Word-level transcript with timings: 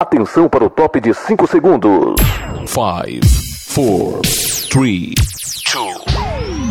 Atenção 0.00 0.48
para 0.48 0.64
o 0.64 0.70
top 0.70 1.00
de 1.00 1.12
5 1.12 1.44
segundos. 1.48 2.14
5, 2.64 2.84
4, 3.74 4.20
3, 4.70 5.12
2, 5.74 5.96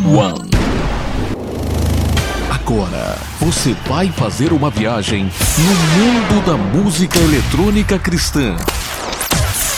1. 0.05 0.33
Agora 2.49 3.17
você 3.41 3.75
vai 3.85 4.07
fazer 4.13 4.53
uma 4.53 4.69
viagem 4.69 5.29
no 5.57 5.75
mundo 5.99 6.45
da 6.45 6.55
música 6.55 7.19
eletrônica 7.19 7.99
cristã. 7.99 8.55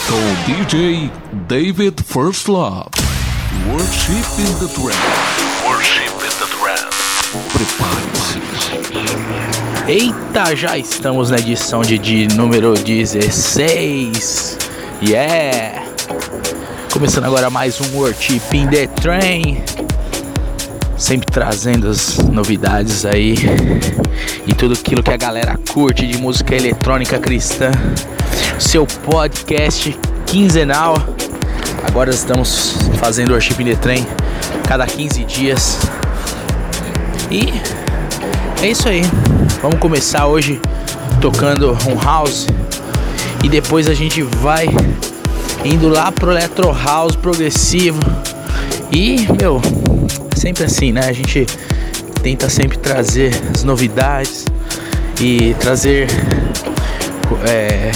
Com 0.08 0.22
DJ 0.46 1.10
David 1.48 2.04
First 2.04 2.48
Love. 2.50 2.92
Worship 3.68 4.28
in 4.38 4.54
the 4.60 4.68
Trance. 4.76 4.96
Worship 5.66 6.14
in 6.24 6.30
the 6.38 6.46
Trance. 6.56 7.00
Prepare-se. 7.52 8.38
Eita, 9.90 10.56
já 10.56 10.78
estamos 10.78 11.32
na 11.32 11.40
edição 11.40 11.82
de, 11.82 11.98
de 11.98 12.28
número 12.36 12.76
16. 12.76 14.56
Yeah! 15.02 15.84
Começando 16.94 17.24
agora 17.26 17.50
mais 17.50 17.82
um 17.82 17.98
Worship 17.98 18.40
in 18.54 18.68
the 18.68 18.86
Train. 18.86 19.64
Sempre 20.96 21.26
trazendo 21.32 21.88
as 21.88 22.20
novidades 22.20 23.04
aí 23.04 23.34
e 24.46 24.54
tudo 24.54 24.76
aquilo 24.76 25.02
que 25.02 25.10
a 25.10 25.18
galera 25.18 25.60
curte 25.74 26.06
de 26.06 26.20
música 26.20 26.56
eletrônica 26.56 27.18
cristã. 27.18 27.72
Seu 28.60 28.86
podcast 28.86 29.98
quinzenal. 30.28 30.98
Agora 31.84 32.12
estamos 32.12 32.78
fazendo 33.00 33.32
Worship 33.32 33.60
in 33.60 33.66
the 33.66 33.76
Train 33.78 34.06
cada 34.68 34.86
15 34.86 35.24
dias. 35.24 35.80
E 37.32 37.52
é 38.62 38.68
isso 38.70 38.88
aí. 38.88 39.02
Vamos 39.62 39.78
começar 39.80 40.26
hoje 40.26 40.58
tocando 41.20 41.78
um 41.86 42.02
house 42.02 42.48
e 43.44 43.50
depois 43.50 43.90
a 43.90 43.94
gente 43.94 44.22
vai 44.22 44.68
indo 45.66 45.90
lá 45.90 46.14
pro 46.14 46.32
electro 46.32 46.72
house 46.72 47.18
progressivo. 47.18 48.00
E, 48.90 49.28
meu, 49.38 49.62
sempre 50.34 50.64
assim, 50.64 50.94
né? 50.94 51.10
A 51.10 51.12
gente 51.12 51.46
tenta 52.24 52.50
sempre 52.50 52.78
trazer 52.78 53.34
as 53.54 53.66
novidades 53.66 54.46
e 55.20 55.54
trazer 55.56 56.08
é, 57.46 57.92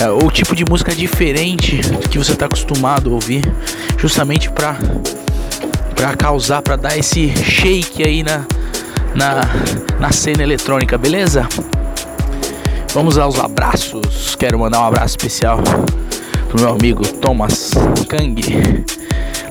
é, 0.00 0.10
o 0.10 0.30
tipo 0.30 0.54
de 0.54 0.64
música 0.64 0.94
diferente 0.94 1.80
que 2.08 2.16
você 2.16 2.32
está 2.32 2.46
acostumado 2.46 3.10
a 3.10 3.14
ouvir, 3.14 3.42
justamente 3.96 4.48
para 4.50 4.76
para 5.96 6.14
causar, 6.14 6.62
para 6.62 6.76
dar 6.76 6.96
esse 6.96 7.28
shake 7.42 8.04
aí 8.04 8.22
na, 8.22 8.46
na, 9.16 9.40
na 9.98 10.12
cena 10.12 10.42
eletrônica, 10.42 10.96
beleza? 10.96 11.48
Vamos 12.94 13.18
aos 13.18 13.38
abraços. 13.38 14.34
Quero 14.36 14.58
mandar 14.58 14.80
um 14.80 14.86
abraço 14.86 15.16
especial 15.16 15.60
pro 16.48 16.60
meu 16.60 16.70
amigo 16.70 17.06
Thomas 17.06 17.72
Kang, 18.08 18.84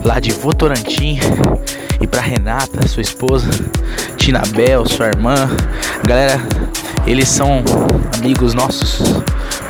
lá 0.03 0.19
de 0.19 0.31
Votorantim, 0.31 1.19
e 1.99 2.07
pra 2.07 2.21
Renata, 2.21 2.87
sua 2.87 3.01
esposa, 3.01 3.47
Tina 4.15 4.41
Bel, 4.55 4.85
sua 4.87 5.07
irmã. 5.07 5.49
Galera, 6.05 6.39
eles 7.05 7.29
são 7.29 7.63
amigos 8.17 8.53
nossos, 8.53 9.21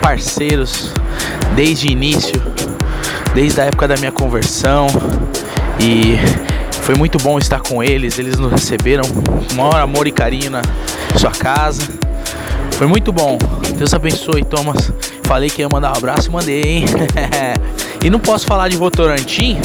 parceiros 0.01 0.91
desde 1.55 1.87
o 1.87 1.91
início, 1.91 2.41
desde 3.33 3.59
a 3.61 3.65
época 3.65 3.87
da 3.87 3.97
minha 3.97 4.11
conversão 4.11 4.87
e 5.79 6.17
foi 6.87 6.95
muito 6.95 7.17
bom 7.17 7.37
estar 7.37 7.59
com 7.59 7.83
eles. 7.83 8.17
Eles 8.17 8.39
nos 8.39 8.49
receberam 8.49 9.03
com 9.03 9.55
maior 9.55 9.75
amor 9.75 10.07
e 10.07 10.11
carinho 10.11 10.49
na 10.49 10.61
sua 11.17 11.31
casa. 11.31 11.83
Foi 12.71 12.87
muito 12.87 13.11
bom. 13.11 13.37
Deus 13.75 13.93
abençoe, 13.93 14.41
Thomas. 14.45 14.89
Falei 15.23 15.49
que 15.49 15.61
ia 15.61 15.67
mandar 15.67 15.91
um 15.91 15.97
abraço, 15.97 16.31
mandei, 16.31 16.63
hein? 16.63 16.85
e 18.01 18.09
não 18.09 18.21
posso 18.21 18.45
falar 18.45 18.69
de 18.69 18.77
Votorantim 18.77 19.59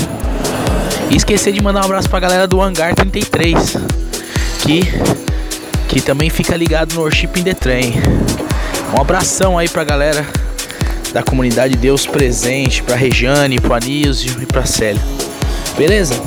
e 1.10 1.16
esquecer 1.16 1.52
de 1.52 1.62
mandar 1.62 1.82
um 1.82 1.84
abraço 1.84 2.10
pra 2.10 2.18
galera 2.18 2.48
do 2.48 2.60
Hangar 2.60 2.92
33, 2.92 3.76
que, 4.58 4.80
que 5.86 6.00
também 6.00 6.28
fica 6.28 6.56
ligado 6.56 6.94
no 6.94 7.02
Worship 7.02 7.30
in 7.36 7.44
the 7.44 7.54
Train. 7.54 7.94
Um 8.92 9.00
abração 9.00 9.56
aí 9.56 9.68
pra 9.68 9.84
galera 9.84 10.26
da 11.12 11.22
comunidade 11.22 11.76
Deus 11.76 12.04
Presente, 12.04 12.82
pra 12.82 12.96
Rejane, 12.96 13.60
pro 13.60 13.74
Anísio 13.74 14.42
e 14.42 14.46
pra 14.46 14.66
Célia. 14.66 15.00
Beleza? 15.78 16.20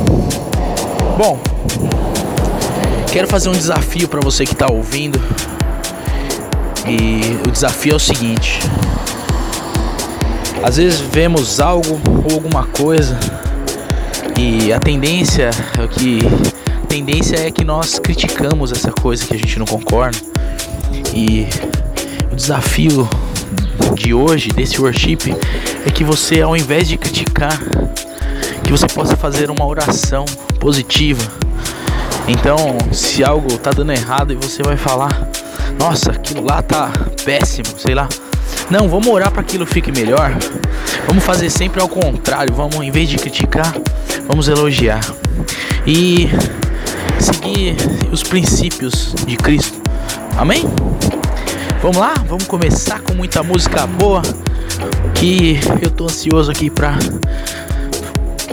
Bom, 1.17 1.39
quero 3.09 3.25
fazer 3.25 3.47
um 3.47 3.53
desafio 3.53 4.05
para 4.05 4.19
você 4.19 4.45
que 4.45 4.51
está 4.51 4.69
ouvindo. 4.69 5.17
E 6.85 7.39
o 7.47 7.51
desafio 7.51 7.93
é 7.93 7.95
o 7.95 7.99
seguinte: 7.99 8.59
às 10.61 10.75
vezes 10.75 10.99
vemos 10.99 11.61
algo 11.61 12.01
ou 12.29 12.33
alguma 12.35 12.65
coisa 12.65 13.17
e 14.37 14.73
a 14.73 14.79
tendência 14.79 15.51
é 15.79 15.87
que 15.87 16.19
a 16.83 16.87
tendência 16.87 17.37
é 17.37 17.49
que 17.49 17.63
nós 17.63 17.97
criticamos 17.97 18.73
essa 18.73 18.91
coisa 18.91 19.25
que 19.25 19.33
a 19.33 19.37
gente 19.37 19.57
não 19.57 19.65
concorda. 19.65 20.17
E 21.13 21.47
o 22.29 22.35
desafio 22.35 23.07
de 23.93 24.13
hoje 24.13 24.49
desse 24.49 24.81
worship 24.81 25.33
é 25.85 25.89
que 25.89 26.03
você 26.03 26.41
ao 26.41 26.57
invés 26.57 26.89
de 26.89 26.97
criticar 26.97 27.57
que 28.65 28.71
você 28.71 28.87
possa 28.87 29.15
fazer 29.15 29.49
uma 29.49 29.65
oração 29.65 30.25
positiva. 30.65 31.21
Então, 32.27 32.57
se 32.91 33.23
algo 33.23 33.55
tá 33.55 33.69
dando 33.69 33.91
errado 33.91 34.33
e 34.33 34.35
você 34.35 34.63
vai 34.63 34.75
falar, 34.75 35.29
nossa, 35.79 36.09
aquilo 36.09 36.43
lá 36.43 36.59
tá 36.63 36.91
péssimo, 37.23 37.67
sei 37.77 37.93
lá. 37.93 38.09
Não, 38.67 38.89
vamos 38.89 39.07
orar 39.09 39.29
para 39.29 39.41
aquilo 39.41 39.63
fique 39.63 39.91
melhor. 39.91 40.35
Vamos 41.05 41.23
fazer 41.23 41.51
sempre 41.51 41.79
ao 41.79 41.87
contrário. 41.87 42.51
Vamos, 42.51 42.77
em 42.77 42.89
vez 42.89 43.07
de 43.07 43.17
criticar, 43.17 43.75
vamos 44.27 44.47
elogiar 44.47 45.01
e 45.85 46.31
seguir 47.19 47.75
os 48.11 48.23
princípios 48.23 49.13
de 49.23 49.37
Cristo. 49.37 49.79
Amém? 50.35 50.63
Vamos 51.79 51.97
lá? 51.97 52.15
Vamos 52.27 52.45
começar 52.45 53.01
com 53.01 53.13
muita 53.13 53.43
música 53.43 53.85
boa. 53.85 54.23
Que 55.13 55.59
eu 55.79 55.91
tô 55.91 56.05
ansioso 56.05 56.49
aqui 56.49 56.71
para 56.71 56.97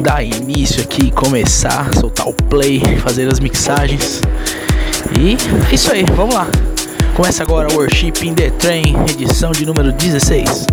dar 0.03 0.25
início 0.25 0.83
aqui, 0.83 1.13
começar, 1.13 1.95
soltar 1.95 2.29
o 2.29 2.33
play, 2.33 2.83
fazer 3.03 3.29
as 3.29 3.39
mixagens. 3.39 4.21
E 5.19 5.37
é 5.71 5.75
isso 5.75 5.93
aí, 5.93 6.05
vamos 6.17 6.35
lá. 6.35 6.49
Começa 7.15 7.43
agora 7.43 7.73
o 7.73 7.77
Worship 7.77 8.13
in 8.23 8.35
the 8.35 8.51
Train, 8.51 8.97
edição 9.09 9.53
de 9.53 9.65
número 9.65 9.93
16. 9.93 10.67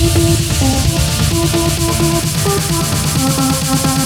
you. 3.87 3.98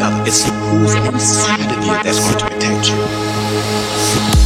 other. 0.00 0.22
It's 0.26 0.48
who's 0.48 0.94
inside 0.94 1.70
of 1.72 1.84
you 1.84 1.92
that's 2.02 2.20
going 2.20 2.38
to 2.38 2.44
protect 2.44 2.88
you. 2.90 4.37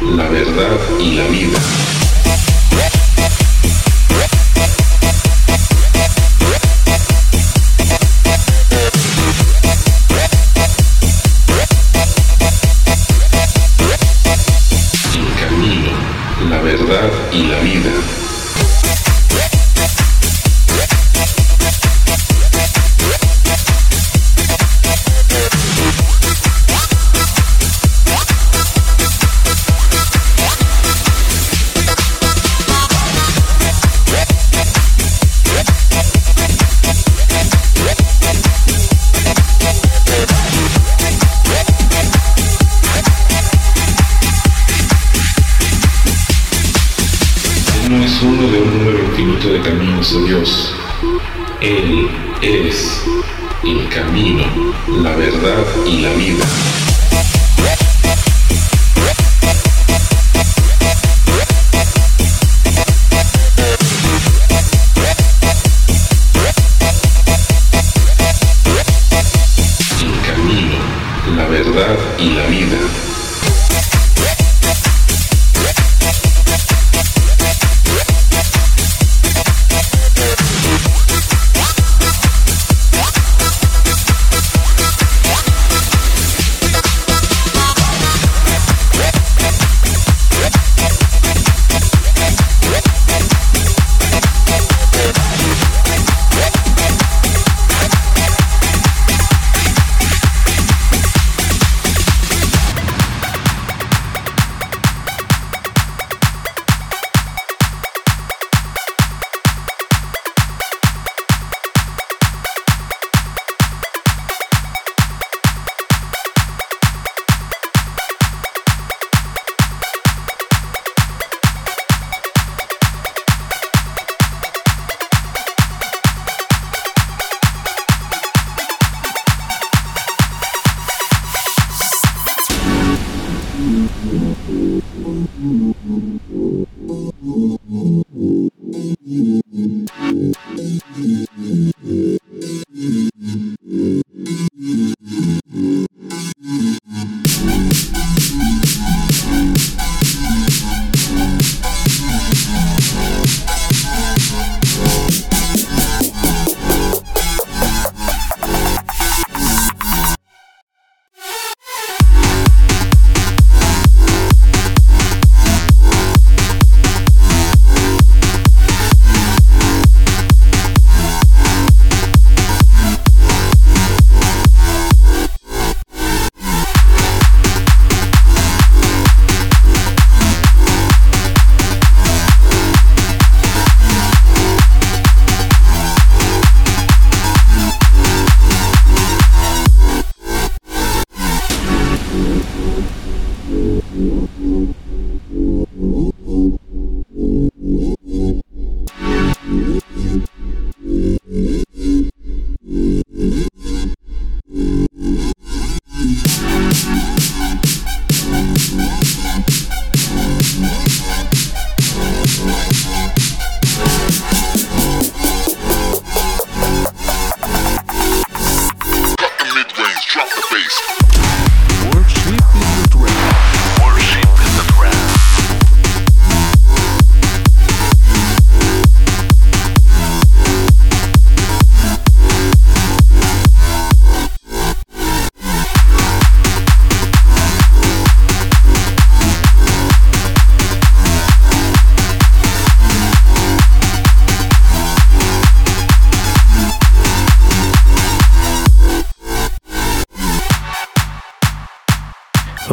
La 0.00 0.28
verdad 0.28 0.78
y 1.00 1.16
la 1.16 1.26
vida. 1.28 1.57
No 47.88 48.04
es 48.04 48.22
uno 48.22 48.48
de 48.48 48.60
un 48.60 48.78
número 48.78 48.98
infinito 48.98 49.48
de 49.48 49.60
caminos 49.62 50.12
de 50.12 50.28
Dios. 50.28 50.74
Él 51.60 52.08
es 52.42 53.02
el 53.64 53.88
camino, 53.88 54.44
la 55.02 55.16
verdad 55.16 55.64
y 55.86 56.02
la 56.02 56.12
vida. 56.12 56.44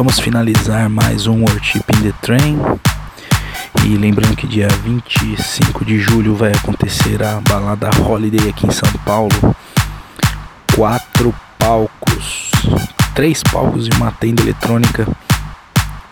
Vamos 0.06 0.20
finalizar 0.20 0.88
mais 0.88 1.26
um 1.26 1.40
Worship 1.40 1.82
in 1.96 2.02
the 2.02 2.12
Train. 2.22 2.56
E 3.84 3.96
lembrando 3.96 4.36
que 4.36 4.46
dia 4.46 4.68
25 4.84 5.84
de 5.84 5.98
julho 5.98 6.36
vai 6.36 6.52
acontecer 6.52 7.20
a 7.24 7.40
balada 7.40 7.90
Holiday 8.00 8.48
aqui 8.48 8.68
em 8.68 8.70
São 8.70 8.88
Paulo. 9.04 9.56
Quatro 10.76 11.34
palcos, 11.58 12.52
três 13.16 13.42
palcos 13.42 13.88
e 13.88 13.90
uma 13.96 14.12
tenda 14.12 14.42
eletrônica 14.42 15.08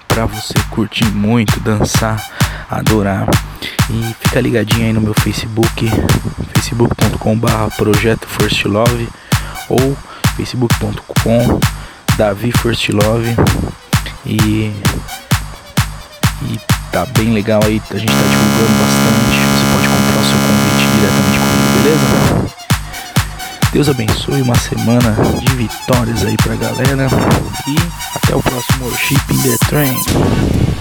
para 0.08 0.26
você 0.26 0.54
curtir 0.70 1.06
muito, 1.12 1.60
dançar, 1.60 2.20
adorar. 2.68 3.28
E 3.88 4.16
fica 4.22 4.40
ligadinho 4.40 4.86
aí 4.86 4.92
no 4.92 5.02
meu 5.02 5.14
Facebook, 5.14 5.88
facebook.com/barra 6.52 7.70
Projeto 7.70 8.26
First 8.26 8.64
Love 8.64 9.08
ou 9.68 9.96
facebook.com 10.36 11.60
Davi 12.18 12.50
First 12.50 12.88
Love 12.88 13.36
e, 14.26 14.72
e 16.42 16.60
tá 16.90 17.06
bem 17.06 17.32
legal 17.32 17.60
aí, 17.64 17.80
a 17.90 17.98
gente 17.98 18.12
tá 18.12 18.22
divulgando 18.22 18.78
bastante. 18.78 19.38
Você 19.54 19.64
pode 19.72 19.88
comprar 19.88 20.20
o 20.20 20.24
seu 20.24 20.38
convite 20.46 20.84
diretamente 20.94 21.38
comigo, 21.38 21.68
beleza? 21.82 22.54
Deus 23.72 23.88
abençoe 23.88 24.42
uma 24.42 24.54
semana 24.54 25.16
de 25.40 25.56
vitórias 25.56 26.24
aí 26.24 26.36
pra 26.36 26.54
galera. 26.54 27.08
E 27.66 27.76
até 28.14 28.36
o 28.36 28.42
próximo 28.42 28.86
Worship 28.86 29.20
in 29.30 29.42
the 29.42 29.56
Train. 29.66 30.73